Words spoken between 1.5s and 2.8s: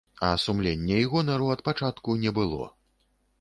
ад пачатку не было.